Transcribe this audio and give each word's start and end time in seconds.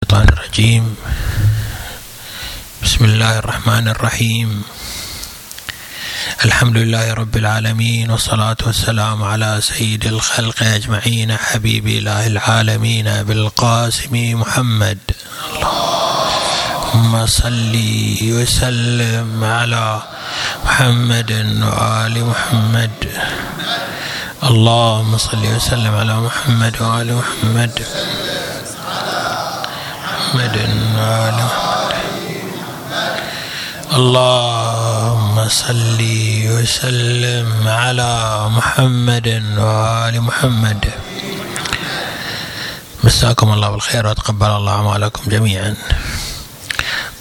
الشيطان 0.00 0.28
الرجيم. 0.28 0.96
بسم 2.82 3.04
الله 3.04 3.38
الرحمن 3.38 3.88
الرحيم. 3.88 4.62
الحمد 6.44 6.76
لله 6.76 7.14
رب 7.14 7.36
العالمين 7.36 8.10
والصلاة 8.10 8.56
والسلام 8.66 9.22
على 9.22 9.60
سيد 9.60 10.04
الخلق 10.04 10.62
أجمعين 10.62 11.36
حبيب 11.36 11.86
إله 11.86 12.26
العالمين 12.26 13.22
بالقاسم 13.22 14.40
محمد. 14.40 14.98
اللهم 15.52 17.26
صل 17.26 17.74
وسلم 18.22 19.44
على 19.44 20.02
محمد 20.64 21.32
وآل 21.60 22.24
محمد. 22.24 22.96
اللهم 24.48 25.18
صل 25.18 25.44
وسلم 25.46 25.94
على 25.94 26.16
محمد 26.20 26.74
وآل 26.80 27.08
محمد 27.14 27.20
محمد. 27.20 28.29
محمد 30.30 30.56
اللهم 33.92 35.48
صل 35.48 36.00
وسلم 36.54 37.68
على 37.68 38.46
محمد 38.54 39.28
وآل 39.58 40.20
محمد. 40.22 40.82
مساكم 43.04 43.52
الله 43.52 43.70
بالخير 43.70 44.06
وتقبل 44.06 44.46
الله 44.46 44.72
أعمالكم 44.72 45.22
جميعا. 45.26 45.74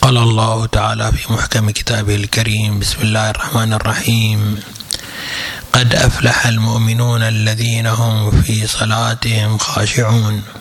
قال 0.02 0.18
الله 0.18 0.66
تعالى 0.66 1.12
في 1.12 1.34
محكم 1.34 1.70
كتابه 1.70 2.16
الكريم 2.16 2.80
بسم 2.80 2.98
الله 3.02 3.30
الرحمن 3.30 3.74
الرحيم. 3.74 4.62
قد 5.74 5.96
أفلح 5.96 6.46
المؤمنون 6.46 7.22
الذين 7.22 7.88
هم 7.88 8.42
في 8.42 8.68
صلاتهم 8.68 9.58
خاشعون. 9.58 10.59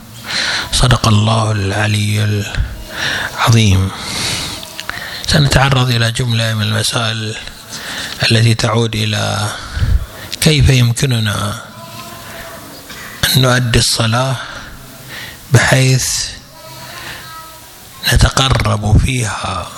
صدق 0.73 1.09
الله 1.09 1.52
العلي 1.52 2.45
العظيم. 3.34 3.91
سنتعرض 5.27 5.88
إلى 5.91 6.12
جملة 6.12 6.55
من 6.55 6.62
المسائل 6.62 7.36
التي 8.33 8.55
تعود 8.55 8.94
إلى 8.94 9.48
كيف 10.41 10.69
يمكننا 10.69 11.61
أن 13.36 13.42
نؤدي 13.42 13.78
الصلاة 13.78 14.36
بحيث 15.52 16.06
نتقرب 18.12 18.98
فيها 19.05 19.69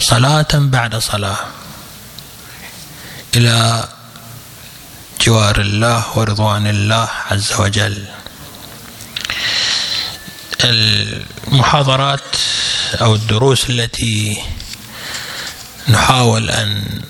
صلاة 0.00 0.52
بعد 0.54 0.96
صلاة 0.96 1.38
إلى 3.36 3.88
جوار 5.20 5.60
الله 5.60 6.04
ورضوان 6.18 6.66
الله 6.66 7.08
عز 7.30 7.52
وجل. 7.52 8.06
المحاضرات 10.64 12.36
أو 13.00 13.14
الدروس 13.14 13.70
التي 13.70 14.42
نحاول 15.88 16.50
أن 16.50 17.00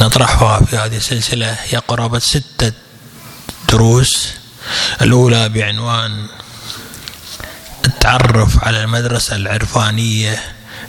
نطرحها 0.00 0.64
في 0.64 0.76
هذه 0.76 0.96
السلسلة 0.96 1.56
هي 1.68 1.78
قرابة 1.78 2.18
ستة 2.18 2.72
دروس. 3.68 4.28
الأولى 5.02 5.48
بعنوان 5.48 6.26
التعرف 7.86 8.64
على 8.64 8.84
المدرسة 8.84 9.36
العرفانية 9.36 10.42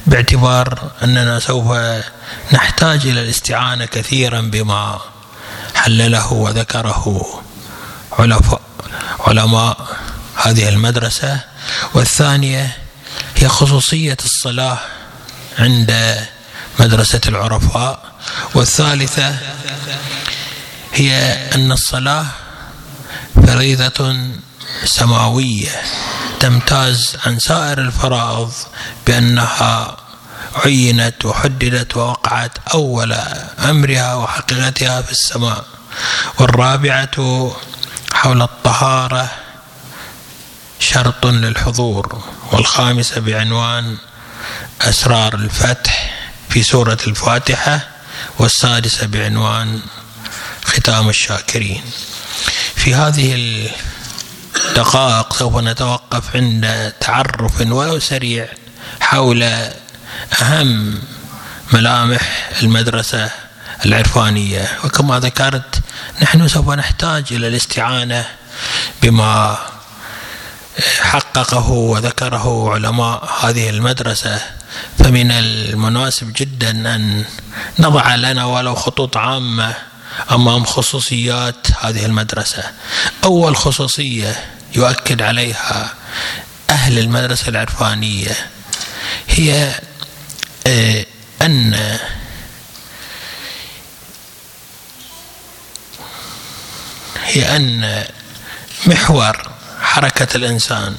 باعتبار 0.08 0.92
أننا 1.04 1.40
سوف 1.40 1.78
نحتاج 2.54 3.08
إلى 3.08 3.22
الاستعانة 3.22 3.86
كثيرا 3.86 4.42
بما 4.42 5.00
حلله 5.76 6.34
وذكره 6.34 7.42
علماء 9.20 10.01
هذه 10.44 10.70
المدرسة 10.70 11.40
والثانية 11.94 12.78
هي 13.36 13.48
خصوصية 13.48 14.18
الصلاة 14.26 14.80
عند 15.60 16.20
مدرسة 16.80 17.22
العرفاء 17.28 18.12
والثالثة 18.56 19.36
هي 20.94 21.14
أن 21.56 21.72
الصلاة 21.72 22.26
فريضة 23.48 24.16
سماوية 24.86 25.82
تمتاز 26.40 27.18
عن 27.26 27.40
سائر 27.40 27.80
الفرائض 27.80 28.52
بأنها 29.08 29.98
عينت 30.56 31.26
وحددت 31.26 31.98
ووقعت 31.98 32.52
أول 32.74 33.14
أمرها 33.60 34.14
وحقيقتها 34.16 35.02
في 35.02 35.12
السماء. 35.12 35.66
والرابعة 36.40 37.52
حول 38.14 38.42
الطهارة 38.42 39.30
شرط 40.82 41.26
للحضور 41.26 42.24
والخامسة 42.52 43.22
بعنوان 43.22 43.98
أسرار 44.82 45.36
الفتح 45.36 46.14
في 46.50 46.64
سورة 46.64 46.98
الفاتحة 47.08 47.88
والسادسة 48.40 49.08
بعنوان 49.08 49.82
ختام 50.64 51.10
الشاكرين. 51.10 51.82
في 52.76 52.96
هذه 52.96 53.36
الدقائق 54.70 55.34
سوف 55.34 55.58
نتوقف 55.58 56.36
عند 56.36 56.94
تعرف 57.00 57.62
ولو 57.62 58.00
سريع 58.00 58.48
حول 59.02 59.44
أهم 60.42 61.02
ملامح 61.74 62.50
المدرسة 62.62 63.30
العرفانية. 63.86 64.78
وكما 64.84 65.20
ذكرت 65.20 65.82
نحن 66.22 66.48
سوف 66.48 66.70
نحتاج 66.70 67.26
إلى 67.32 67.48
الاستعانة 67.48 68.26
بما 69.02 69.58
حققه 71.02 71.70
وذكره 71.70 72.74
علماء 72.74 73.30
هذه 73.42 73.70
المدرسة 73.70 74.42
فمن 75.00 75.32
المناسب 75.32 76.34
جدا 76.36 76.70
أن 76.96 77.26
نضع 77.80 78.16
لنا 78.16 78.46
ولو 78.46 78.76
خطوط 78.76 79.18
عامة 79.18 79.74
أمام 80.32 80.66
خصوصيات 80.66 81.68
هذه 81.82 82.06
المدرسة. 82.06 82.64
أول 83.24 83.56
خصوصية 83.58 84.46
يؤكد 84.76 85.22
عليها 85.22 85.94
أهل 86.70 87.00
المدرسة 87.00 87.48
العرفانية 87.50 88.36
هي 89.28 89.72
أن 91.42 91.98
هي 97.26 97.56
أن 97.56 98.04
محور 98.86 99.51
حركة 99.92 100.38
الإنسان 100.38 100.96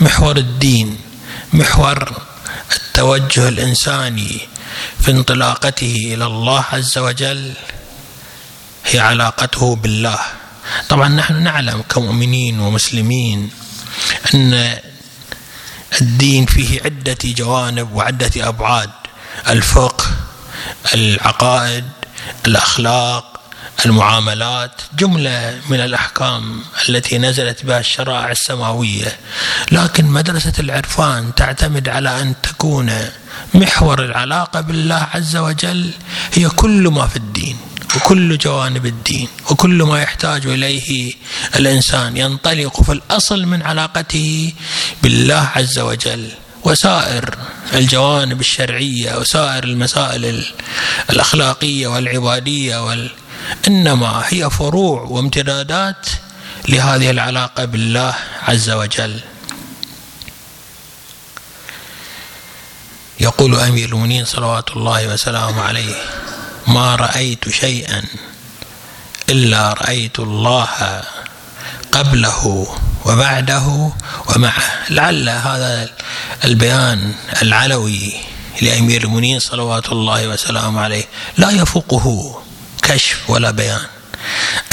محور 0.00 0.36
الدين 0.36 0.98
محور 1.52 2.12
التوجه 2.76 3.48
الإنساني 3.48 4.40
في 5.00 5.10
انطلاقته 5.10 5.94
إلى 6.14 6.26
الله 6.26 6.64
عز 6.72 6.98
وجل 6.98 7.52
هي 8.86 9.00
علاقته 9.00 9.76
بالله. 9.76 10.18
طبعا 10.88 11.08
نحن 11.08 11.42
نعلم 11.42 11.82
كمؤمنين 11.82 12.60
ومسلمين 12.60 13.50
أن 14.34 14.78
الدين 16.00 16.46
فيه 16.46 16.80
عدة 16.84 17.18
جوانب 17.24 17.92
وعدة 17.92 18.48
أبعاد 18.48 18.90
الفقه 19.48 20.04
العقائد 20.94 21.84
الأخلاق 22.46 23.35
المعاملات 23.84 24.82
جملة 24.98 25.60
من 25.68 25.80
الأحكام 25.80 26.60
التي 26.88 27.18
نزلت 27.18 27.64
بها 27.64 27.80
الشرائع 27.80 28.30
السماوية. 28.30 29.18
لكن 29.72 30.04
مدرسة 30.04 30.52
العرفان 30.58 31.34
تعتمد 31.34 31.88
على 31.88 32.22
أن 32.22 32.34
تكون 32.42 32.92
محور 33.54 34.04
العلاقة 34.04 34.60
بالله 34.60 35.08
عز 35.14 35.36
وجل 35.36 35.90
هي 36.34 36.48
كل 36.48 36.88
ما 36.88 37.06
في 37.06 37.16
الدين 37.16 37.56
وكل 37.96 38.38
جوانب 38.38 38.86
الدين 38.86 39.28
وكل 39.50 39.82
ما 39.82 40.02
يحتاج 40.02 40.46
إليه 40.46 41.12
الإنسان. 41.56 42.16
ينطلق 42.16 42.82
في 42.82 42.92
الأصل 42.92 43.46
من 43.46 43.62
علاقته 43.62 44.52
بالله 45.02 45.48
عز 45.56 45.78
وجل. 45.78 46.28
وسائر 46.64 47.34
الجوانب 47.74 48.40
الشرعية 48.40 49.18
وسائر 49.18 49.64
المسائل 49.64 50.44
الأخلاقية 51.10 51.86
والعبادية 51.86 52.86
وال 52.86 53.10
إنما 53.68 54.22
هي 54.28 54.50
فروع 54.50 55.02
وامتدادات 55.02 56.06
لهذه 56.68 57.10
العلاقة 57.10 57.64
بالله 57.64 58.14
عز 58.42 58.70
وجل. 58.70 59.20
يقول 63.20 63.60
أمير 63.60 63.88
المؤمنين 63.88 64.24
صلوات 64.24 64.70
الله 64.76 65.08
وسلامه 65.08 65.62
عليه 65.62 65.94
ما 66.66 66.96
رأيت 66.96 67.48
شيئا 67.48 68.02
إلا 69.28 69.72
رأيت 69.72 70.18
الله 70.18 71.02
قبله 71.92 72.66
وبعده 73.04 73.92
ومعه. 74.28 74.90
لعل 74.90 75.28
هذا 75.28 75.90
البيان 76.44 77.14
العلوي 77.42 78.12
لأمير 78.62 79.04
المؤمنين 79.04 79.38
صلوات 79.38 79.92
الله 79.92 80.28
وسلامه 80.28 80.80
عليه 80.80 81.04
لا 81.38 81.50
يفوقه. 81.50 82.42
كشف 82.86 83.30
ولا 83.30 83.50
بيان. 83.50 83.80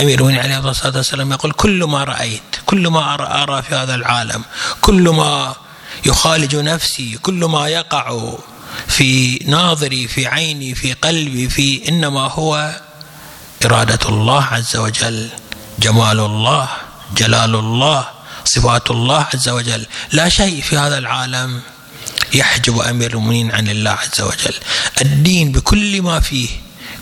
أمير 0.01 0.17
المؤمنين 0.17 0.39
عليه 0.39 0.69
الصلاة 0.69 0.97
والسلام 0.97 1.31
يقول 1.31 1.51
كل 1.51 1.83
ما 1.83 2.03
رأيت 2.03 2.41
كل 2.65 2.87
ما 2.87 3.13
أرى, 3.13 3.61
في 3.61 3.75
هذا 3.75 3.95
العالم 3.95 4.43
كل 4.81 5.09
ما 5.09 5.55
يخالج 6.05 6.55
نفسي 6.55 7.17
كل 7.21 7.45
ما 7.45 7.67
يقع 7.67 8.33
في 8.87 9.39
ناظري 9.45 10.07
في 10.07 10.27
عيني 10.27 10.75
في 10.75 10.93
قلبي 10.93 11.49
في 11.49 11.89
إنما 11.89 12.27
هو 12.27 12.81
إرادة 13.65 14.09
الله 14.09 14.43
عز 14.43 14.75
وجل 14.77 15.29
جمال 15.79 16.19
الله 16.19 16.69
جلال 17.17 17.55
الله 17.55 18.07
صفات 18.45 18.91
الله 18.91 19.27
عز 19.33 19.49
وجل. 19.49 19.85
لا 20.11 20.29
شيء 20.29 20.61
في 20.61 20.77
هذا 20.77 20.97
العالم 20.97 21.61
يحجب 22.33 22.79
أمير 22.79 23.11
المؤمنين 23.11 23.51
عن 23.51 23.67
الله 23.67 23.91
عز 23.91 24.21
وجل. 24.21 24.55
الدين 25.01 25.51
بكل 25.51 26.01
ما 26.01 26.19
فيه 26.19 26.49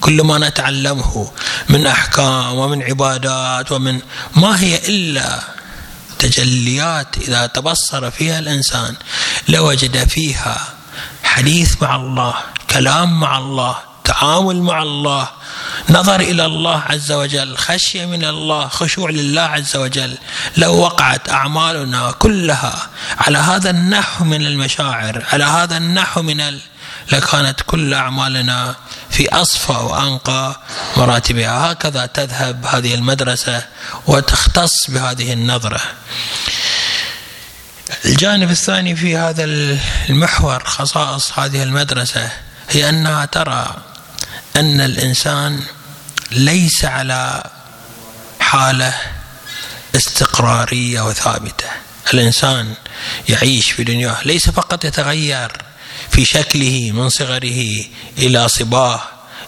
كل 0.02 0.22
ما 0.22 0.38
نتعلمه 0.38 1.32
من 1.70 1.88
أحكام 1.88 2.58
ومن 2.58 2.84
عبادات 2.84 3.72
ومن 3.72 4.00
ما 4.36 4.60
هي 4.60 4.78
إلا 4.90 5.40
تجليات 6.20 7.18
إذا 7.18 7.46
تبصر 7.46 8.12
فيها 8.12 8.40
الإنسان 8.40 8.96
لوجد 9.50 10.08
فيها 10.08 10.58
حديث 11.24 11.82
مع 11.82 11.96
الله 11.96 12.34
كلام 12.70 13.20
مع 13.20 13.38
الله 13.38 13.76
تعامل 14.04 14.62
مع 14.62 14.82
الله 14.82 15.28
نظر 15.90 16.20
إلى 16.20 16.46
الله 16.46 16.84
عز 16.90 17.12
وجل 17.12 17.58
خشية 17.58 18.06
من 18.06 18.26
الله 18.26 18.68
خشوع 18.68 19.10
لله 19.10 19.42
عز 19.42 19.76
وجل 19.76 20.18
لو 20.58 20.74
وقعت 20.78 21.30
أعمالنا 21.30 22.12
كلها 22.12 22.90
على 23.18 23.38
هذا 23.38 23.70
النحو 23.70 24.26
من 24.26 24.46
المشاعر 24.46 25.26
على 25.34 25.44
هذا 25.44 25.78
النحو 25.78 26.22
من. 26.22 26.60
لكانت 27.12 27.62
كل 27.68 27.94
أعمالنا 27.94 28.76
في 29.10 29.30
أصفى 29.30 29.72
وأنقى 29.72 30.60
مراتبها. 30.98 31.72
هكذا 31.72 32.06
تذهب 32.06 32.66
هذه 32.66 32.96
المدرسة 32.96 33.66
وتختص 34.08 34.90
بهذه 34.90 35.34
النظرة. 35.34 35.82
الجانب 38.06 38.52
الثاني 38.52 38.96
في 38.96 39.18
هذا 39.18 39.44
المحور 40.10 40.64
خصائص 40.64 41.40
هذه 41.40 41.64
المدرسة 41.64 42.30
هي 42.70 42.90
أنها 42.90 43.26
ترى 43.26 43.76
أن 44.56 44.82
الإنسان 44.82 45.64
ليس 46.32 46.86
على 46.86 47.44
حالة 48.40 48.94
استقرارية 49.96 51.02
وثابتة. 51.02 51.66
الإنسان 52.14 52.74
يعيش 53.30 53.72
في 53.72 53.84
دنياه 53.84 54.18
ليس 54.26 54.50
فقط 54.50 54.86
يتغير. 54.86 55.52
في 56.10 56.26
شكله 56.26 56.92
من 56.94 57.10
صغره 57.10 57.86
إلى 58.18 58.48
صباه 58.48 59.02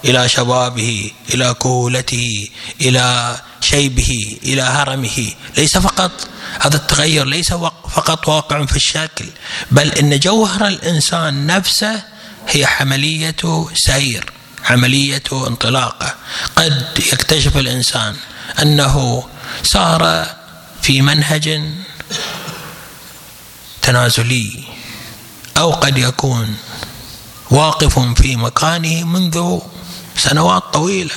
إلى 0.06 0.30
شبابه 0.30 1.12
إلى 1.34 1.56
كهولته 1.62 2.48
إلى 2.82 3.38
شيبه 3.62 4.38
إلى 4.44 4.62
هرمه. 4.62 5.32
ليس 5.58 5.78
فقط 5.78 6.28
هذا 6.60 6.76
التغير 6.78 7.26
ليس 7.26 7.54
فقط 7.94 8.28
واقع 8.28 8.66
في 8.66 8.76
الشكل 8.76 9.26
بل 9.72 9.92
إن 9.92 10.20
جوهر 10.20 10.68
الإنسان 10.68 11.46
نفسه 11.46 12.04
هي 12.48 12.66
عمليه 12.66 13.36
سير 13.74 14.34
عملية 14.70 15.24
انطلاقه 15.32 16.16
قد 16.56 16.86
يكتشف 17.14 17.58
الإنسان 17.58 18.16
أنه 18.62 19.28
صار 19.64 20.28
في 20.82 21.02
منهج 21.02 21.62
تنازلي. 23.82 24.73
أو 25.58 25.72
قد 25.72 25.98
يكون 25.98 26.56
واقف 27.52 28.00
في 28.00 28.36
مكانه 28.36 29.04
منذ 29.04 29.60
سنوات 30.18 30.64
طويلة. 30.74 31.12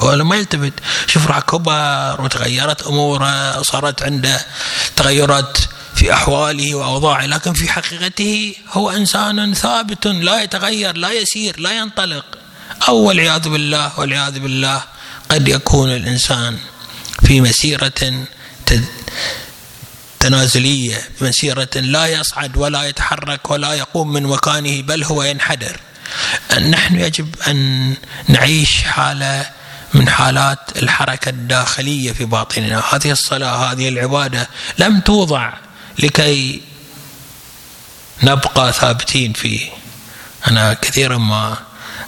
هو 0.00 0.16
ما 0.16 0.36
يلتفت 0.36 0.72
شوف 1.06 1.26
راح 1.26 1.40
كبر 1.40 2.20
وتغيرت 2.20 2.82
أموره 2.82 3.62
صارت 3.62 4.02
عنده 4.02 4.46
تغيرات 4.96 5.58
في 5.94 6.12
أحواله 6.12 6.74
وأوضاعه 6.74 7.26
لكن 7.26 7.52
في 7.52 7.68
حقيقته 7.68 8.54
هو 8.72 8.90
إنسان 8.90 9.54
ثابت 9.54 10.06
لا 10.06 10.42
يتغير 10.42 10.96
لا 10.96 11.12
يسير 11.12 11.60
لا 11.60 11.72
ينطلق. 11.78 12.24
أو 12.88 12.96
والعياذ 12.96 13.48
بالله 13.48 14.00
والعياذ 14.00 14.38
بالله 14.38 14.82
قد 15.30 15.48
يكون 15.48 15.90
الإنسان 15.90 16.58
في 17.26 17.40
مسيرة 17.40 18.26
تنازلية 20.20 21.08
مسيرة 21.20 21.68
لا 21.74 22.06
يصعد 22.06 22.56
ولا 22.56 22.84
يتحرك 22.84 23.50
ولا 23.50 23.74
يقوم 23.74 24.12
من 24.12 24.22
مكانه 24.22 24.82
بل 24.82 25.04
هو 25.04 25.22
ينحدر. 25.22 25.80
نحن 26.70 27.00
يجب 27.00 27.34
أن 27.48 27.94
نعيش 28.28 28.82
حالة 28.82 29.50
من 29.94 30.08
حالات 30.08 30.58
الحركة 30.76 31.28
الداخلية 31.28 32.12
في 32.12 32.24
باطننا. 32.24 32.82
هذه 32.92 33.10
الصلاة 33.10 33.72
هذه 33.72 33.88
العبادة 33.88 34.48
لم 34.78 35.00
توضع 35.00 35.52
لكي 35.98 36.62
نبقى 38.22 38.72
ثابتين 38.72 39.32
فيه. 39.32 39.70
أنا 40.48 40.74
كثيرا 40.74 41.18
ما 41.18 41.56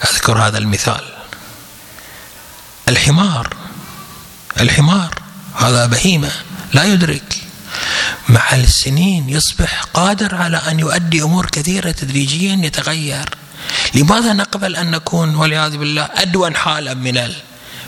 أذكر 0.04 0.38
هذا 0.38 0.58
المثال. 0.58 1.04
الحمار 2.88 3.56
الحمار 4.60 5.22
هذا 5.56 5.86
بهيمة 5.86 6.30
لا 6.72 6.84
يدرك. 6.84 7.51
مع 8.28 8.52
السنين 8.52 9.28
يصبح 9.28 9.82
قادر 9.94 10.34
على 10.34 10.56
أن 10.56 10.80
يؤدي 10.80 11.22
أمور 11.22 11.46
كثيرة 11.46 11.90
تدريجيا 11.90 12.60
يتغير. 12.62 13.28
لماذا 13.94 14.32
نقبل 14.32 14.76
أن 14.76 14.90
نكون 14.90 15.34
والعياذ 15.34 15.76
بالله 15.76 16.08
أدون 16.14 16.56
حالا 16.56 16.94
من 16.94 17.28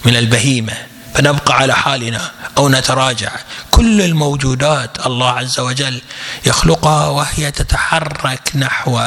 من 0.05 0.17
البهيمة؟ 0.17 0.73
فنبقى 1.15 1.55
على 1.55 1.75
حالنا 1.75 2.31
أو 2.59 2.69
نتراجع. 2.69 3.33
كل 3.71 4.03
الموجودات 4.03 5.07
الله 5.07 5.31
عز 5.31 5.61
وجل 5.61 6.01
يخلقها 6.47 7.09
وهي 7.09 7.51
تتحرك 7.51 8.51
نحو 8.55 9.01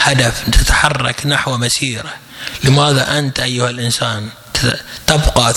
هدف 0.00 0.44
تتحرك 0.52 1.26
نحو 1.26 1.56
مسيرة. 1.56 2.14
لماذا 2.64 3.18
أنت 3.18 3.40
أيها 3.40 3.70
الإنسان 3.70 4.28
تبقى 5.06 5.54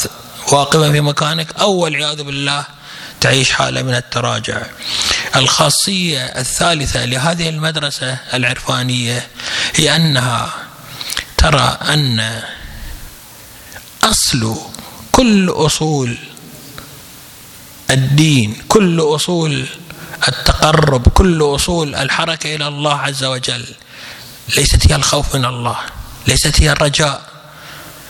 واقفا 0.51 0.91
في 0.91 1.01
مكانك 1.01 1.47
أو 1.59 1.71
والعياذ 1.71 2.23
بالله 2.23 2.78
تعيش 3.21 3.51
حالة 3.51 3.81
من 3.81 3.95
التراجع. 3.95 4.61
الخاصية 5.35 6.25
الثالثة 6.25 7.05
لهذه 7.05 7.49
المدرسة 7.49 8.17
العرفانية 8.33 9.27
هي 9.75 9.95
أنها 9.95 10.53
ترى 11.37 11.77
أن 11.81 12.41
أصل 14.03 14.55
كل 15.11 15.49
أصول 15.49 16.17
الدين 17.89 18.61
كل 18.67 18.99
أصول 19.01 19.65
التقرب 20.27 21.07
كل 21.07 21.41
أصول 21.41 21.95
الحركة 21.95 22.55
إلى 22.55 22.67
الله 22.67 22.97
عز 22.97 23.23
وجل 23.23 23.65
ليست 24.57 24.91
هي 24.91 24.95
الخوف 24.95 25.35
من 25.35 25.45
الله 25.45 25.77
ليست 26.27 26.61
هي 26.61 26.71
الرجاء 26.71 27.21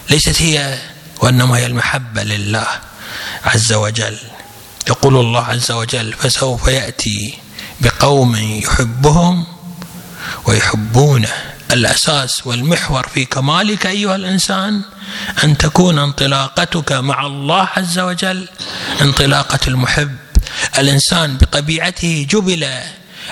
ليست 0.10 0.42
هي 0.42 0.78
وإنما 1.22 1.58
هي 1.58 1.66
المحبة 1.66 2.24
لله 2.24 2.68
عز 3.46 3.74
وجل. 3.74 4.18
يقول 4.90 5.16
الله 5.18 5.46
عز 5.46 5.72
وجل 5.72 6.14
فسوف 6.14 6.68
يأتي 6.68 7.34
بقوم 7.82 8.36
يحبهم 8.36 9.46
ويحبونه 10.46 11.30
الأساس 11.72 12.48
والمحور 12.48 13.08
في 13.08 13.26
كمالك 13.26 13.86
أيها 13.88 14.16
الإنسان 14.16 14.82
أن 15.44 15.58
تكون 15.58 16.00
انطلاقتك 16.00 16.92
مع 16.92 17.26
الله 17.26 17.70
عز 17.78 18.00
وجل 18.00 18.48
انطلاقة 19.02 19.60
المحب. 19.68 20.16
الإنسان 20.78 21.38
بطبيعته 21.38 22.28
جبل 22.30 22.68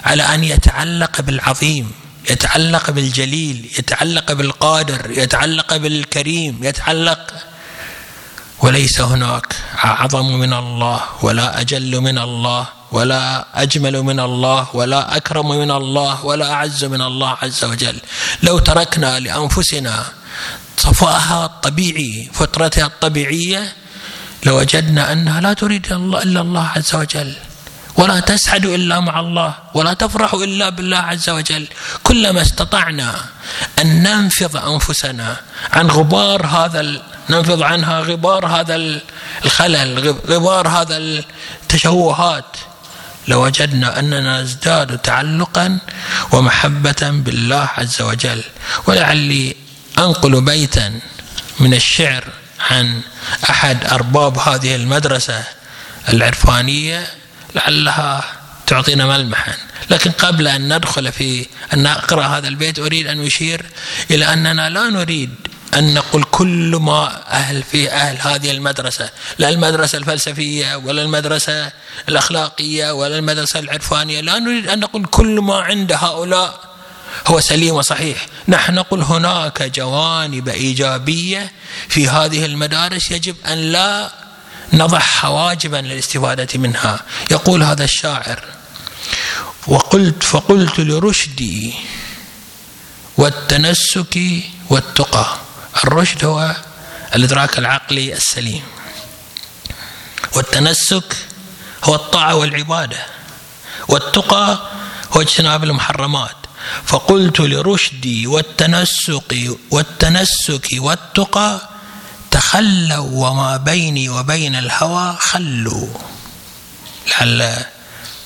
على 0.03 0.23
أن 0.23 0.43
يتعلق 0.43 1.21
بالعظيم 1.21 1.91
يتعلق 2.29 2.91
بالجليل 2.91 3.69
يتعلق 3.79 4.31
بالقادر 4.33 5.11
يتعلق 5.11 5.77
بالكريم 5.77 6.59
يتعلق 6.63 7.33
وليس 8.59 9.01
هناك. 9.01 9.55
أعظم 9.85 10.39
من 10.39 10.53
الله 10.53 10.99
ولا 11.21 11.61
أجل 11.61 12.01
من 12.01 12.17
الله 12.17 12.67
ولا 12.91 13.45
أجمل 13.55 14.01
من 14.01 14.19
الله 14.19 14.67
ولا 14.73 15.17
أكرم 15.17 15.49
من 15.49 15.71
الله 15.71 16.25
ولا 16.25 16.51
أعز 16.51 16.85
من 16.85 17.01
الله 17.01 17.37
عز 17.41 17.65
وجل. 17.65 17.97
لو 18.43 18.59
تركنا 18.59 19.19
لأنفسنا 19.19 20.05
صفاءها 20.77 21.45
الطبيعي 21.45 22.29
فطرتها 22.33 22.85
الطبيعية 22.85 23.73
لوجدنا 24.45 25.11
أنها 25.11 25.41
لا 25.41 25.53
تريد 25.53 25.93
الله 25.93 26.23
إلا 26.23 26.41
الله 26.41 26.67
عز 26.75 26.95
وجل. 26.95 27.33
ولا 27.97 28.19
تسعد 28.19 28.65
إلا 28.65 28.99
مع 28.99 29.19
الله 29.19 29.53
ولا 29.73 29.93
تفرح 29.93 30.33
إلا 30.33 30.69
بالله 30.69 30.97
عز 30.97 31.29
وجل. 31.29 31.67
كلما 32.03 32.41
استطعنا 32.41 33.09
أن 33.79 34.03
ننفض 34.03 34.57
أنفسنا 34.57 35.37
عن 35.73 35.87
غبار 35.87 36.45
هذا 36.45 36.81
ننفض 37.29 37.61
عنها 37.61 37.99
غبار 37.99 38.45
هذا 38.45 38.99
الخلل 39.45 40.15
غبار 40.29 40.67
هذا 40.67 40.97
التشوهات. 40.97 42.57
لوجدنا 43.27 43.99
أننا 43.99 44.41
نزداد 44.41 44.97
تعلقا 44.97 45.79
ومحبة 46.31 46.95
بالله 47.01 47.69
عز 47.77 48.01
وجل. 48.01 48.43
ولعلي 48.87 49.55
أنقل 49.97 50.41
بيتا 50.41 50.99
من 51.59 51.73
الشعر 51.73 52.23
عن 52.59 53.01
أحد 53.49 53.85
أرباب 53.85 54.39
هذه 54.39 54.75
المدرسة 54.75 55.43
العرفانية 56.09 57.07
لعلها 57.55 58.23
تعطينا 58.67 59.05
ملمحا. 59.05 59.53
لكن 59.89 60.11
قبل 60.11 60.47
أن 60.47 60.75
ندخل 60.75 61.11
في 61.11 61.45
أن 61.73 61.85
أقرأ 61.85 62.23
هذا 62.25 62.47
البيت 62.47 62.79
أريد 62.79 63.07
أن 63.07 63.25
أشير 63.25 63.65
إلى 64.11 64.33
أننا 64.33 64.69
لا 64.69 64.89
نريد 64.89 65.46
أن 65.77 65.93
نقول 65.93 66.23
كل 66.23 66.77
ما 66.81 67.23
أهل 67.31 67.63
في 67.63 67.91
أهل 67.91 68.17
هذه 68.21 68.51
المدرسة 68.51 69.09
لا 69.37 69.49
المدرسة 69.49 69.97
الفلسفية 69.97 70.75
ولا 70.75 71.01
المدرسة 71.01 71.71
الأخلاقية 72.09 72.91
ولا 72.91 73.17
المدرسة 73.17 73.59
العرفانية 73.59 74.21
لا 74.21 74.39
نريد 74.39 74.69
أن 74.69 74.79
نقول 74.79 75.05
كل 75.05 75.41
ما 75.41 75.55
عند 75.55 75.91
هؤلاء 75.91 76.67
هو 77.27 77.39
سليم 77.39 77.75
وصحيح. 77.75 78.27
نحن 78.47 78.73
نقول 78.73 79.01
هناك 79.01 79.63
جوانب 79.63 80.49
إيجابية 80.49 81.51
في 81.89 82.07
هذه 82.07 82.45
المدارس 82.45 83.11
يجب 83.11 83.35
أن 83.47 83.57
لا 83.57 84.11
نضع 84.73 84.99
حواجبا 84.99 85.77
للاستفادة 85.77 86.59
منها. 86.59 86.99
يقول 87.31 87.63
هذا 87.63 87.83
الشاعر 87.83 88.43
وقلت 89.67 90.23
فقلت 90.23 90.79
لرشدي 90.79 91.73
والتنسك 93.17 94.19
والتقى. 94.69 95.46
الرشد 95.83 96.25
هو 96.25 96.55
الإدراك 97.15 97.59
العقلي 97.59 98.13
السليم. 98.13 98.63
والتنسك 100.33 101.15
هو 101.83 101.95
الطاعة 101.95 102.35
والعبادة. 102.35 103.05
والتقى 103.87 104.71
هو 105.11 105.21
اجتناب 105.21 105.63
المحرمات. 105.63 106.35
فقلت 106.85 107.39
لرشدي 107.39 108.27
والتنسك 108.27 109.57
والتنسك 109.71 110.67
والتقى 110.73 111.69
تخلوا 112.31 113.29
وما 113.29 113.57
بيني 113.57 114.09
وبين 114.09 114.55
الهوى 114.55 115.17
خلوا. 115.19 115.87
لعل 117.07 117.65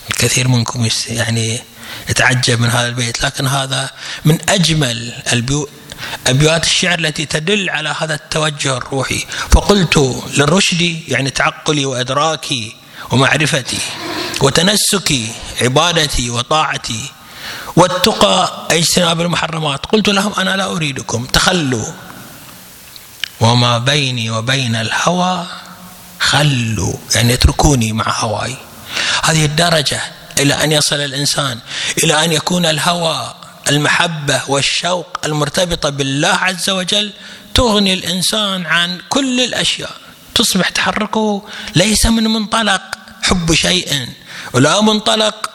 الكثير 0.10 0.48
منكم 0.48 0.90
يعني 1.08 1.64
يتعجب 2.10 2.60
من 2.60 2.70
هذا 2.70 2.88
البيت. 2.88 3.24
لكن 3.24 3.48
هذا 3.48 3.90
من 4.26 4.50
أجمل 4.50 5.14
أبيات 6.28 6.66
الشعر 6.66 7.00
التي 7.00 7.26
تدل 7.26 7.70
على 7.70 7.96
هذا 8.00 8.16
التوجه 8.16 8.78
الروحي. 8.78 9.26
فقلت 9.52 10.22
للرشد 10.38 10.82
يعني 11.08 11.30
تعقلي 11.30 11.86
وإدراكي 11.86 12.76
ومعرفتي 13.12 13.80
وتنسكي 14.42 15.28
عبادتي 15.62 16.30
وطاعتي 16.30 17.12
والتقى 17.76 18.68
اجتناب 18.72 19.22
المحرمات. 19.22 19.86
قلت 19.86 20.10
لهم 20.10 20.34
أنا 20.34 20.58
لا 20.58 20.72
أريدكم 20.72 21.26
تخلوا. 21.26 21.88
وما 23.40 23.78
بيني 23.78 24.32
وبين 24.32 24.76
الهوى 24.76 25.46
خلوا 26.20 26.94
يعني 27.16 27.34
اتركوني 27.34 27.94
مع 27.94 28.20
هواي. 28.20 28.56
هذه 29.24 29.46
الدرجة 29.46 30.02
إلى 30.40 30.64
أن 30.64 30.72
يصل 30.72 30.96
الإنسان 30.96 31.60
إلى 32.04 32.26
أن 32.26 32.32
يكون 32.32 32.66
الهوى 32.66 33.34
المحبة 33.70 34.42
والشوق 34.48 35.18
المرتبطة 35.26 35.90
بالله 35.90 36.28
عز 36.28 36.70
وجل 36.70 37.14
تغني 37.54 37.94
الإنسان 37.94 38.66
عن 38.66 39.02
كل 39.10 39.40
الأشياء. 39.40 39.92
تصبح 40.36 40.70
تحركه 40.70 41.42
ليس 41.76 42.06
من 42.06 42.24
منطلق 42.24 42.82
حب 43.22 43.54
شيء 43.54 44.08
ولا 44.54 44.82
منطلق 44.82 45.50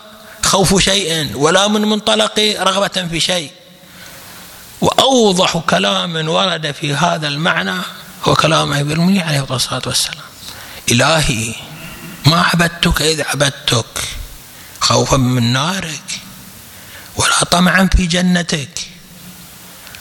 خوف 0.44 0.82
شيء 0.82 1.30
ولا 1.34 1.68
من 1.68 1.80
منطلق 1.80 2.38
رغبة 2.60 3.08
في 3.10 3.20
شيء. 3.20 3.50
وأوضح 4.80 5.56
كلام 5.56 6.28
ورد 6.28 6.72
في 6.72 6.94
هذا 6.94 7.28
المعنى 7.28 7.80
هو 8.24 8.34
كلام 8.34 8.72
أبي 8.72 9.20
عليه 9.20 9.46
الصلاة 9.50 9.82
والسلام. 9.86 10.26
إلهي 10.90 11.54
ما 12.26 12.42
عبدتك 12.42 13.02
إذ 13.02 13.22
عبدتك 13.22 13.86
خوفا 14.80 15.16
من 15.16 15.52
نارك 15.52 16.15
ولا 17.16 17.44
طمعا 17.50 17.88
في 17.96 18.06
جنتك. 18.06 18.78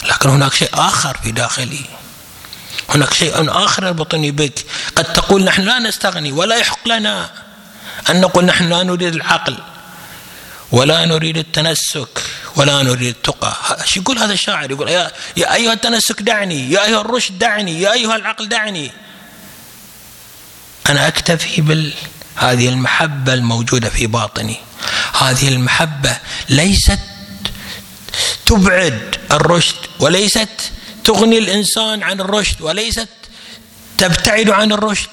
لكن 0.02 0.28
هناك 0.28 0.54
شيء 0.54 0.70
آخر 0.74 1.16
في 1.22 1.32
داخلي. 1.32 1.84
هناك 2.88 3.14
شيء 3.14 3.50
آخر 3.64 3.86
يربطني 3.86 4.30
بك. 4.30 4.66
قد 4.96 5.04
تقول 5.04 5.44
نحن 5.44 5.62
لا 5.62 5.78
نستغني 5.78 6.32
ولا 6.32 6.56
يحق 6.56 6.88
لنا 6.88 7.30
أن 8.10 8.20
نقول 8.20 8.44
نحن 8.44 8.68
لا 8.68 8.82
نريد 8.82 9.14
العقل 9.14 9.58
ولا 10.72 11.04
نريد 11.04 11.36
التنسك 11.36 12.22
ولا 12.56 12.82
نريد 12.82 13.08
التقى. 13.16 13.56
إيش 13.82 13.96
يقول 13.96 14.18
هذا 14.18 14.32
الشاعر؟ 14.32 14.70
يقول 14.70 14.88
يا, 14.88 15.10
يا 15.36 15.54
أيها 15.54 15.72
التنسك 15.72 16.22
دعني 16.22 16.70
يا 16.70 16.84
أيها 16.84 17.00
الرشد 17.00 17.38
دعني 17.38 17.80
يا 17.80 17.92
أيها 17.92 18.16
العقل 18.16 18.48
دعني. 18.48 18.90
أنا 20.90 21.08
أكتفي 21.08 21.60
بهذه 21.60 22.68
المحبة 22.68 23.34
الموجودة 23.34 23.88
في 23.88 24.06
باطني. 24.06 24.56
هذه 25.18 25.48
المحبة 25.48 26.16
ليست 26.48 26.98
تبعد 28.46 29.16
الرشد 29.32 29.76
وليست 30.00 30.48
تغني 31.04 31.38
الإنسان 31.38 32.02
عن 32.02 32.20
الرشد 32.20 32.62
وليست 32.62 33.08
تبتعد 33.98 34.50
عن 34.50 34.72
الرشد 34.72 35.08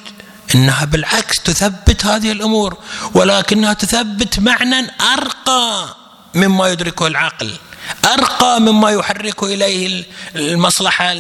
إنها 0.56 0.86
بالعكس 0.86 1.40
تثبت 1.40 2.06
هذه 2.06 2.32
الأمور 2.32 2.78
ولكنها 3.14 3.74
تثبت 3.74 4.40
معنى 4.40 4.92
أرقى 5.14 5.96
مما 6.36 6.68
يدركه 6.68 7.08
العقل 7.08 7.54
أرقى 8.06 8.62
مما 8.62 8.92
يحرك 8.92 9.44
إليه 9.44 10.04
المصلحة 10.36 11.16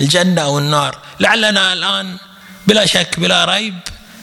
الجنة 0.00 0.42
أو 0.42 0.58
النار. 0.58 0.98
لعلنا 1.20 1.72
الآن 1.72 2.16
بلا 2.66 2.86
شك 2.86 3.20
بلا 3.20 3.44
ريب 3.44 3.74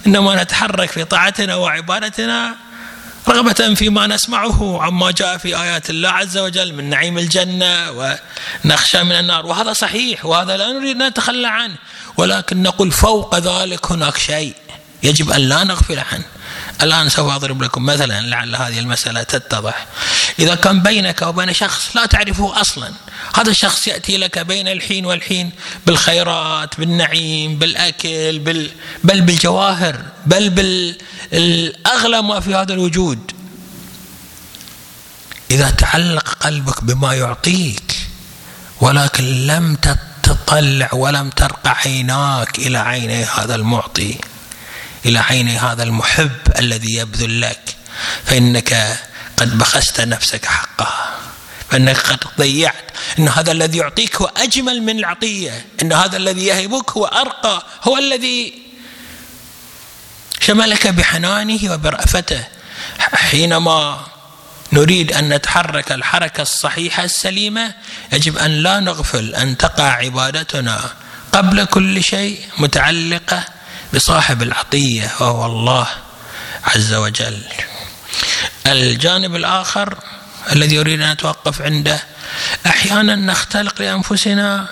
إنما 0.07 0.43
نتحرك 0.43 0.91
في 0.91 1.03
طاعتنا 1.03 1.55
وعبادتنا 1.55 2.55
رغبة 3.29 3.74
فيما 3.75 4.08
نسمعه 4.08 4.84
عما 4.84 5.12
جاء 5.12 5.38
في 5.38 5.62
آيات 5.62 5.89
الله 5.89 6.10
عز 6.10 6.38
وجل 6.38 6.74
من 6.74 6.89
نعيم 6.89 7.17
الجنة 7.17 7.91
ونخشى 7.91 9.03
من 9.03 9.12
النار. 9.12 9.46
وهذا 9.46 9.74
صحيح 9.74 10.25
وهذا 10.25 10.58
لا 10.58 10.72
نريد 10.72 11.01
أن 11.01 11.08
نتخلى 11.08 11.48
عنه. 11.48 11.75
ولكن 12.17 12.63
نقول 12.63 12.91
فوق 12.91 13.36
ذلك 13.38 13.91
هناك 13.91 14.17
شيء 14.17 14.55
يجب 15.03 15.32
أن 15.32 15.41
لا 15.41 15.63
نغفل 15.63 16.00
عنه. 16.00 16.25
الآن 16.84 17.10
سوف 17.10 17.34
أضرب 17.34 17.62
لكم 17.63 17.86
مثلا 17.86 18.22
لعل 18.22 18.55
هذه 18.55 18.79
المسألة 18.79 19.24
تتضح. 19.24 19.86
إذا 20.39 20.55
كان 20.55 20.84
بينك 20.84 21.22
وبين 21.22 21.53
شخص 21.53 21.96
لا 21.96 22.05
تعرفه 22.05 22.62
أصلا 22.62 22.91
هذا 23.35 23.51
الشخص 23.51 23.87
يأتي 23.87 24.17
لك 24.17 24.39
بين 24.39 24.67
الحين 24.67 25.05
والحين 25.05 25.51
بالخيرات 25.85 26.79
بالنعيم 26.79 27.55
بالأكل 27.59 28.39
بل, 28.39 28.69
بل 29.03 29.21
بالجواهر 29.21 29.99
بل 30.25 30.49
بالأغلى 30.49 32.21
ما 32.21 32.39
في 32.39 32.55
هذا 32.55 32.73
الوجود. 32.73 33.31
إذا 35.51 35.69
تعلق 35.69 36.29
قلبك 36.29 36.83
بما 36.83 37.13
يعطيك 37.13 37.95
ولكن 38.81 39.47
لم 39.47 39.77
تطلع 40.23 40.89
ولم 40.93 41.29
ترقى 41.29 41.75
عيناك 41.85 42.59
إلى 42.59 42.77
عيني 42.77 43.23
هذا 43.23 43.55
المعطي 43.55 44.17
إلى 45.05 45.19
عين 45.19 45.47
هذا 45.49 45.83
المحب 45.83 46.31
الذي 46.59 46.93
يبذل 46.93 47.41
لك 47.41 47.75
فإنك 48.25 48.99
قد 49.37 49.57
بخست 49.57 50.01
نفسك 50.01 50.45
حقها 50.45 51.14
فإنك 51.75 51.98
قد 51.98 52.20
ضيعت 52.38 52.91
أن 53.20 53.27
هذا 53.27 53.51
الذي 53.51 53.77
يعطيك 53.77 54.15
هو 54.15 54.32
أجمل 54.38 54.82
من 54.82 55.00
العطية 55.00 55.65
أن 55.82 55.94
هذا 55.94 56.17
الذي 56.17 56.46
يهبك 56.46 56.91
هو 56.91 57.05
أرقى 57.05 57.65
هو 57.84 57.98
الذي 57.98 58.53
شملك 60.39 60.88
بحنانه 60.88 61.74
وبرأفته. 61.74 62.44
حينما 63.00 64.00
نريد 64.72 65.12
أن 65.12 65.29
نتحرك 65.29 65.91
الحركة 65.91 66.41
الصحيحة 66.41 67.03
السليمة 67.03 67.74
يجب 68.13 68.38
أن 68.38 68.51
لا 68.51 68.79
نغفل 68.79 69.36
أن 69.36 69.58
تقع 69.58 69.91
عبادتنا 69.91 70.79
قبل 71.32 71.65
كل 71.65 72.03
شيء 72.03 72.39
متعلقة 72.58 73.44
بصاحب 73.94 74.41
العطية 74.41 75.12
وهو 75.20 75.46
الله 75.46 75.88
عز 76.63 76.94
وجل. 76.94 77.44
الجانب 78.67 79.36
الآخر 79.36 79.98
الذي 80.51 80.79
أريد 80.79 81.01
أن 81.01 81.09
أتوقف 81.09 81.61
عنده. 81.61 82.03
أحيانا 82.65 83.15
نختلق 83.15 83.81
لأنفسنا 83.81 84.67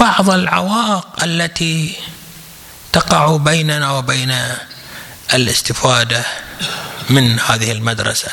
بعض 0.00 0.30
العوائق 0.30 1.22
التي 1.22 1.96
تقع 2.92 3.36
بيننا 3.36 3.90
وبين 3.90 4.34
الاستفادة 5.34 6.24
من 7.10 7.40
هذه 7.40 7.72
المدرسة. 7.72 8.30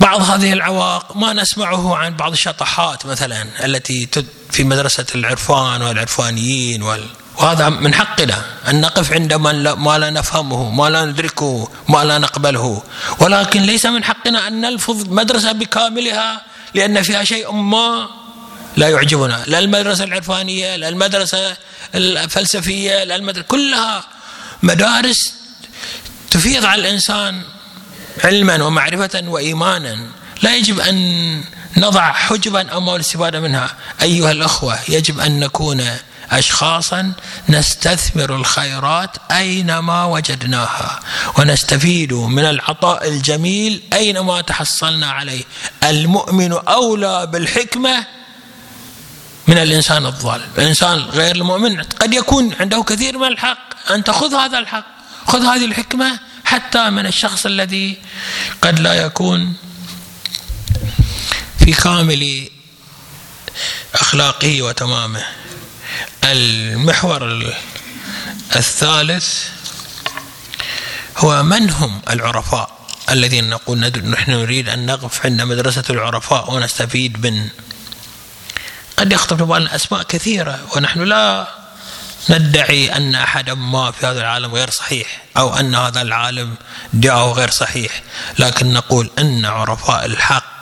بعض 0.00 0.30
هذه 0.30 0.52
العوائق 0.52 1.16
ما 1.16 1.32
نسمعه 1.32 1.96
عن 1.96 2.16
بعض 2.16 2.32
الشطحات 2.32 3.06
مثلا 3.06 3.46
التي 3.64 4.08
في 4.50 4.64
مدرسة 4.64 5.06
العرفان 5.14 5.82
والعرفانيين 5.82 6.82
وال 6.82 7.06
وهذا 7.38 7.68
من 7.68 7.94
حقنا 7.94 8.42
أن 8.68 8.80
نقف 8.80 9.12
عند 9.12 9.34
ما 9.34 9.98
لا 9.98 10.10
نفهمه 10.10 10.70
ما 10.70 10.90
لا 10.90 11.04
ندركه 11.04 11.68
ما 11.88 12.04
لا 12.04 12.18
نقبله. 12.18 12.82
ولكن 13.20 13.62
ليس 13.62 13.86
من 13.86 14.04
حقنا 14.04 14.48
أن 14.48 14.60
نلفظ 14.60 15.08
مدرسة 15.08 15.52
بكاملها 15.52 16.42
لأن 16.74 17.02
فيها 17.02 17.24
شيء 17.24 17.52
ما 17.52 18.08
لا 18.76 18.88
يعجبنا. 18.88 19.44
لا 19.46 19.58
المدرسة 19.58 20.04
العرفانية 20.04 20.76
لا 20.76 20.88
المدرسة 20.88 21.56
الفلسفية 21.94 23.04
لا 23.04 23.16
المدرسة 23.16 23.46
كلها 23.48 24.04
مدارس 24.62 25.34
تفيض 26.30 26.64
على 26.64 26.80
الإنسان 26.80 27.42
علما 28.24 28.64
ومعرفة 28.64 29.22
وإيمانا. 29.26 29.98
لا 30.42 30.56
يجب 30.56 30.80
أن 30.80 30.96
نضع 31.76 32.12
حجبا 32.12 32.76
أمام 32.76 32.94
الاستفادة 32.94 33.40
منها. 33.40 33.74
أيها 34.02 34.30
الأخوة 34.30 34.78
يجب 34.88 35.20
أن 35.20 35.40
نكون 35.40 35.84
أشخاصا 36.30 37.12
نستثمر 37.48 38.36
الخيرات 38.36 39.10
أينما 39.30 40.04
وجدناها 40.04 41.00
ونستفيد 41.38 42.12
من 42.12 42.44
العطاء 42.44 43.08
الجميل 43.08 43.82
أينما 43.92 44.40
تحصلنا 44.40 45.10
عليه. 45.10 45.44
المؤمن 45.84 46.52
أولى 46.52 47.26
بالحكمة 47.26 48.06
من 49.48 49.58
الإنسان 49.58 50.06
الضال 50.06 50.40
الإنسان 50.58 50.98
غير 50.98 51.36
المؤمن 51.36 51.82
قد 51.82 52.14
يكون 52.14 52.54
عنده 52.60 52.82
كثير 52.82 53.18
من 53.18 53.26
الحق. 53.28 53.90
أنت 53.90 54.10
خذ 54.10 54.34
هذا 54.34 54.58
الحق 54.58 54.86
خذ 55.26 55.42
هذه 55.42 55.64
الحكمة 55.64 56.18
حتى 56.44 56.90
من 56.90 57.06
الشخص 57.06 57.46
الذي 57.46 57.96
قد 58.62 58.78
لا 58.78 58.94
يكون 58.94 59.54
في 61.58 61.72
كامل 61.72 62.48
أخلاقه 63.94 64.62
وتمامه. 64.62 65.24
المحور 66.32 67.52
الثالث 68.56 69.48
هو 71.16 71.42
من 71.42 71.70
هم 71.70 72.02
العرفاء 72.10 72.70
الذين 73.10 73.48
نقول 73.48 73.78
نحن 74.04 74.30
نريد 74.30 74.68
أن 74.68 74.86
نقف 74.86 75.26
عند 75.26 75.42
مدرسة 75.42 75.84
العرفاء 75.90 76.54
ونستفيد 76.54 77.26
من. 77.26 77.48
قد 78.96 79.12
يخطر 79.12 79.36
في 79.36 79.44
بالنا 79.44 79.74
أسماء 79.74 80.02
كثيرة 80.02 80.58
ونحن 80.76 81.00
لا 81.02 81.46
ندعي 82.30 82.96
أن 82.96 83.14
أحدا 83.14 83.54
ما 83.54 83.90
في 83.90 84.06
هذا 84.06 84.20
العالم 84.20 84.54
غير 84.54 84.70
صحيح 84.70 85.22
أو 85.36 85.54
أن 85.56 85.74
هذا 85.74 86.02
العالم 86.02 86.54
دعاه 86.92 87.32
غير 87.32 87.50
صحيح 87.50 88.02
لكن 88.38 88.72
نقول 88.72 89.10
أن 89.18 89.44
عرفاء 89.44 90.06
الحق 90.06 90.55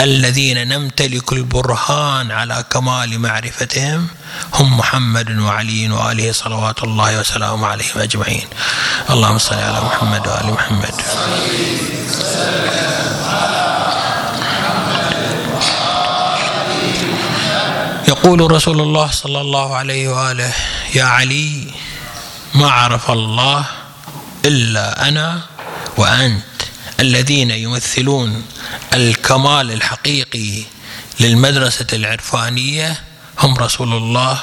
الذين 0.00 0.68
نمتلك 0.68 1.32
البرهان 1.32 2.30
على 2.30 2.64
كمال 2.70 3.18
معرفتهم 3.18 4.06
هم 4.54 4.76
محمد 4.78 5.30
وعلي 5.38 5.90
وآله 5.90 6.32
صلوات 6.32 6.82
الله 6.82 7.18
وسلامه 7.20 7.66
عليهم 7.66 7.98
أجمعين. 7.98 8.46
اللهم 9.10 9.38
صل 9.38 9.54
على 9.54 9.80
محمد 9.80 10.28
وآل 10.28 10.46
محمد. 10.52 10.94
يقول 18.08 18.50
رسول 18.50 18.80
الله 18.80 19.10
صلى 19.10 19.40
الله 19.40 19.76
عليه 19.76 20.08
وآله 20.08 20.52
يا 20.94 21.04
علي 21.04 21.66
ما 22.54 22.70
عرف 22.70 23.10
الله 23.10 23.64
إلا 24.44 25.08
أنا 25.08 25.42
وأنت. 25.96 26.67
الذين 27.00 27.50
يمثلون 27.50 28.44
الكمال 28.94 29.72
الحقيقي 29.72 30.62
للمدرسة 31.20 31.86
العرفانية 31.92 33.00
هم 33.38 33.54
رسول 33.54 33.92
الله 33.92 34.40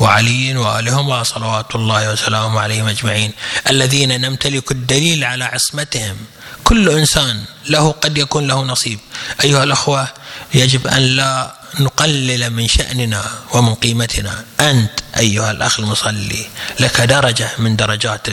وعلي 0.00 0.56
وآلهما 0.56 1.22
صلوات 1.22 1.74
الله 1.74 2.12
وسلامه 2.12 2.60
عليهم 2.60 2.88
أجمعين. 2.88 3.32
الذين 3.70 4.20
نمتلك 4.20 4.70
الدليل 4.70 5.24
على 5.24 5.44
عصمتهم. 5.44 6.16
كل 6.64 6.88
إنسان 6.88 7.44
له 7.68 7.92
قد 7.92 8.18
يكون 8.18 8.46
له 8.46 8.62
نصيب. 8.62 8.98
أيها 9.44 9.64
الأخوة 9.64 10.08
يجب 10.54 10.86
أن 10.86 11.02
لا 11.02 11.54
نقلل 11.80 12.50
من 12.50 12.68
شأننا 12.68 13.24
ومن 13.52 13.74
قيمتنا. 13.74 14.44
أنت 14.60 14.90
أيها 15.16 15.50
الأخ 15.50 15.80
المصلي 15.80 16.46
لك 16.80 17.00
درجة 17.00 17.48
من 17.58 17.76
درجات 17.76 18.28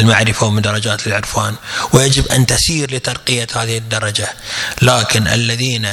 المعرفة 0.00 0.46
ومن 0.46 0.62
درجات 0.62 1.06
العرفان. 1.06 1.54
ويجب 1.92 2.26
أن 2.28 2.46
تسير 2.46 2.94
لترقية 2.94 3.46
هذه 3.56 3.78
الدرجة. 3.78 4.28
لكن 4.82 5.28
الذين 5.28 5.88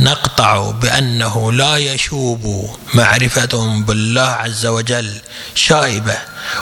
نقطع 0.00 0.70
بأنه 0.70 1.52
لا 1.52 1.76
يشوب 1.76 2.76
معرفتهم 2.94 3.84
بالله 3.84 4.22
عز 4.22 4.66
وجل 4.66 5.20
شائبة 5.54 6.16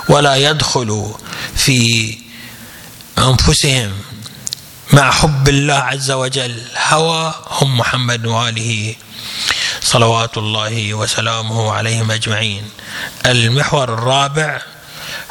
ولا 0.08 0.36
يدخل 0.36 1.14
في 1.56 2.18
أنفسهم 3.18 3.92
مع 4.92 5.10
حب 5.10 5.48
الله 5.48 5.74
عز 5.74 6.10
وجل 6.10 6.62
هوى 6.88 7.34
هم 7.46 7.78
محمد 7.78 8.26
وآله 8.26 8.94
صلوات 9.80 10.38
الله 10.38 10.94
وسلامه 10.94 11.72
عليهم 11.72 12.10
أجمعين. 12.10 12.70
المحور 13.26 13.94
الرابع 13.94 14.62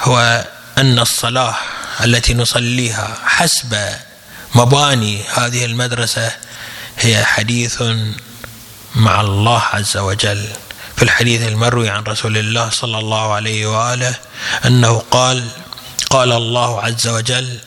هو 0.02 0.46
أن 0.78 1.00
الصلاة 1.00 1.56
التي 2.04 2.34
نصليها 2.34 3.18
حسب 3.26 3.90
مباني 4.56 5.24
هذه 5.24 5.66
المدرسة 5.66 6.32
هي 6.98 7.26
حديث 7.26 7.84
مع 8.96 9.22
الله 9.22 9.62
عز 9.74 9.98
وجل. 9.98 10.48
في 10.96 11.04
الحديث 11.04 11.42
المروي 11.42 11.90
عن 11.90 12.04
رسول 12.04 12.38
الله 12.38 12.70
صلى 12.70 13.00
الله 13.00 13.34
عليه 13.34 13.66
وآله 13.66 14.16
أنه 14.66 15.00
قال 15.12 15.48
قال 16.10 16.32
الله 16.32 16.82
عز 16.82 17.08
وجل 17.08 17.60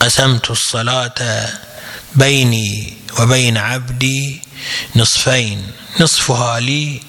قسمت 0.00 0.50
الصلاة 0.50 1.48
بيني 2.14 2.96
وبين 3.20 3.56
عبدي 3.56 4.42
نصفين 4.96 5.72
نصفها 6.00 6.60
لي 6.60 7.00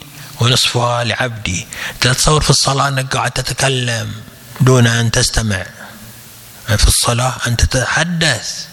ونصفها 0.41 1.03
لعبدي. 1.03 1.67
تتصور 2.01 2.41
في 2.41 2.49
الصلاة 2.49 2.87
أنك 2.87 3.15
قاعد 3.15 3.31
تتكلم. 3.31 4.13
دون 4.61 4.87
أن 4.87 5.11
تستمع. 5.11 5.65
في 6.67 6.87
الصلاة 6.87 7.35
أن 7.47 7.57
تتحدث 7.57 8.65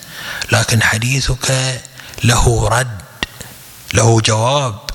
لكن 0.53 0.83
حديثك 0.83 1.81
له 2.25 2.69
رد 2.69 2.99
له 3.95 4.21
جواب 4.21 4.91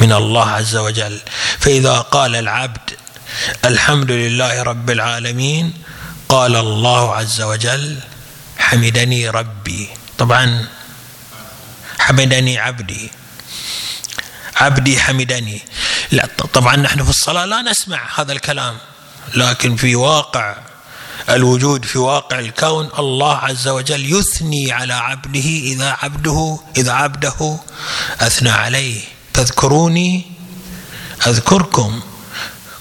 من 0.00 0.12
الله 0.12 0.50
عز 0.50 0.76
وجل. 0.76 1.20
فإذا 1.58 1.98
قال 1.98 2.36
العبد 2.36 2.90
الحمد 3.64 4.10
لله 4.10 4.62
رب 4.62 4.90
العالمين 4.90 5.72
قال 6.28 6.56
الله 6.56 7.14
عز 7.14 7.40
وجل 7.40 7.98
حمدني 8.58 9.28
ربي. 9.28 9.88
طبعا 10.18 10.68
حمدني 11.98 12.58
عبدي. 12.58 13.10
عبدي 14.56 15.00
حمدني. 15.00 15.62
لا 16.10 16.28
طبعا 16.52 16.76
نحن 16.76 17.04
في 17.04 17.10
الصلاة 17.10 17.44
لا 17.44 17.62
نسمع 17.62 18.20
هذا 18.20 18.32
الكلام. 18.32 18.78
لكن 19.34 19.76
في 19.76 19.96
واقع 19.96 20.56
الوجود 21.30 21.84
في 21.84 21.98
واقع 21.98 22.38
الكون 22.38 22.88
الله 22.98 23.36
عز 23.36 23.68
وجل 23.68 24.12
يثني 24.12 24.72
على 24.72 24.94
عبده 24.94 25.40
إذا 25.40 25.96
عبده 26.02 26.58
إذا 26.76 26.92
عبده 26.92 27.58
أثنى 28.20 28.50
عليه. 28.50 29.00
فاذكروني 29.34 30.24
أذكركم. 31.26 32.00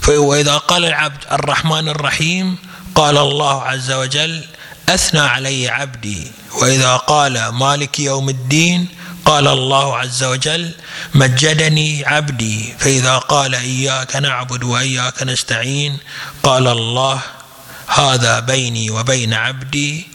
وإذا 0.07 0.57
قال 0.57 0.85
العبد 0.85 1.23
الرحمن 1.31 1.89
الرحيم 1.89 2.57
قال 2.95 3.17
الله 3.17 3.61
عز 3.61 3.91
وجل 3.91 4.43
أثنى 4.89 5.19
علي 5.19 5.69
عبدي. 5.69 6.31
وإذا 6.61 6.95
قال 6.95 7.49
مالك 7.49 7.99
يوم 7.99 8.29
الدين 8.29 8.87
قال 9.25 9.47
الله 9.47 9.97
عز 9.97 10.23
وجل 10.23 10.71
مجدني 11.13 12.05
عبدي 12.05 12.73
فإذا 12.79 13.17
قال 13.17 13.55
إياك 13.55 14.15
نعبد 14.15 14.63
وإياك 14.63 15.23
نستعين 15.23 15.97
قال 16.43 16.67
الله 16.67 17.19
هذا 17.87 18.39
بيني 18.39 18.89
وبين 18.89 19.33
عبدي 19.33 20.07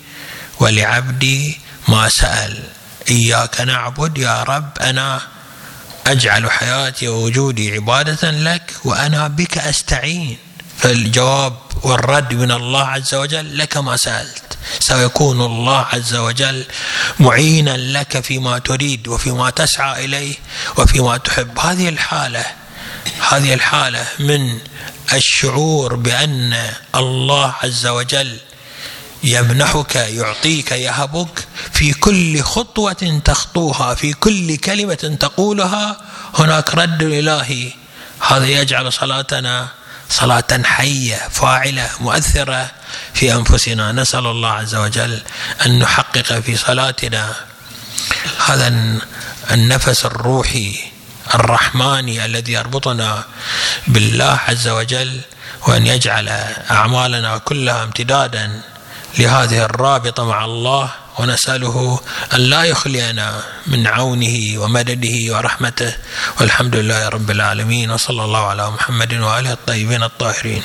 ولعبدي 0.61 1.59
ما 1.89 2.09
سأل 2.09 2.65
إياك 3.11 3.61
نعبد 3.61 4.19
يا 4.19 4.43
رب 4.43 4.79
أنا 4.81 5.21
أجعل 6.07 6.51
حياتي 6.51 7.09
ووجودي 7.09 7.75
عبادة 7.75 8.31
لك 8.31 8.73
وأنا 8.85 9.29
بك 9.29 9.59
أستعين. 9.59 10.39
فالجواب 10.79 11.57
والرد 11.83 12.35
من 12.35 12.51
الله 12.51 12.87
عز 12.87 13.15
وجل 13.15 13.59
لك 13.59 13.77
ما 13.77 13.97
سألت. 13.97 14.46
سيكون 14.81 15.41
الله 15.41 15.87
عز 15.93 16.15
وجل 16.15 16.65
معينا 17.21 17.77
لك 17.77 18.21
فيما 18.21 18.59
تريد 18.59 19.09
وفيما 19.09 19.51
تسعى 19.51 20.05
إليه 20.05 20.35
وفيما 20.77 21.17
تحب. 21.17 21.59
هذه 21.59 21.89
الحالة 21.89 22.47
هذه 23.29 23.55
الحالة 23.55 24.07
من 24.19 24.59
الشعور 25.13 25.95
بأن 25.95 26.71
الله 26.95 27.55
عز 27.63 27.87
وجل 27.87 28.37
يمنحك 29.25 29.97
يعطيك 29.97 30.73
يهبك 30.73 31.47
في 31.73 31.93
كل 31.93 32.43
خطوة 32.43 33.21
تخطوها 33.25 33.95
في 33.95 34.13
كل 34.13 34.57
كلمة 34.57 35.17
تقولها. 35.21 36.01
هناك 36.35 36.75
رد 36.75 37.03
إلهي 37.03 37.71
هذا 38.21 38.47
يجعل 38.47 38.93
صلاتنا 38.93 39.69
صلاة 40.09 40.63
حية 40.65 41.17
فاعلة 41.31 41.91
مؤثرة 42.01 42.71
في 43.15 43.33
أنفسنا. 43.35 43.93
نسأل 43.93 44.27
الله 44.27 44.51
عز 44.51 44.75
وجل 44.75 45.23
أن 45.67 45.79
نحقق 45.79 46.41
في 46.41 46.57
صلاتنا 46.57 47.35
هذا 48.47 48.99
النفس 49.51 50.05
الروحي 50.07 50.79
الرحماني 51.35 52.25
الذي 52.25 52.53
يربطنا 52.53 53.25
بالله 53.87 54.41
عز 54.49 54.69
وجل 54.69 55.21
وأن 55.67 55.87
يجعل 55.87 56.29
أعمالنا 56.71 57.39
كلها 57.39 57.83
امتدادا 57.83 58.61
لهذه 59.19 59.65
الرابطة 59.65 60.25
مع 60.25 60.45
الله. 60.45 60.91
ونسأله 61.19 62.01
أن 62.35 62.41
لا 62.41 62.63
يخلينا 62.65 63.43
من 63.67 63.87
عونه 63.87 64.37
ومدده 64.57 65.17
ورحمته. 65.35 65.93
والحمد 66.41 66.77
لله 66.77 67.09
رب 67.09 67.31
العالمين 67.31 67.91
وصلى 67.91 68.25
الله 68.25 68.45
على 68.47 68.71
محمد 68.71 69.13
وآله 69.15 69.53
الطيبين 69.53 70.03
الطاهرين. 70.03 70.63